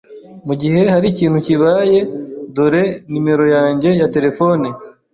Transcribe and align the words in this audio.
Mugihe 0.47 0.81
harikintu 0.93 1.37
kibaye, 1.47 1.99
dore 2.55 2.83
numero 3.11 3.45
yanjye 3.55 3.89
ya 3.99 4.07
terefone. 4.13 4.67